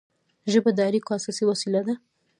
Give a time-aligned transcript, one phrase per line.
[0.51, 1.95] ژبه د اړیکو اساسي وسیله ده.